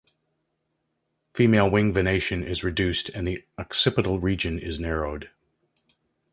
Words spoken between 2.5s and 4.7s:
reduced and the occipital region